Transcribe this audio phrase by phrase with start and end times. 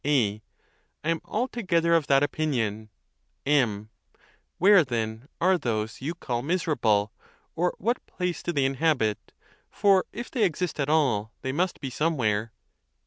[0.03, 0.41] A.
[1.03, 2.89] I am altogether of that opinion.
[3.45, 3.91] M.
[4.57, 7.11] Where, then, are those you call miserable?
[7.55, 9.31] or what place do they inhabit?
[9.69, 12.51] For, if they exist at all, they must be somewhere.